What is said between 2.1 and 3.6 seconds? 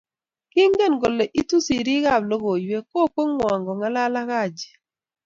ab logoiiwek kokweengwa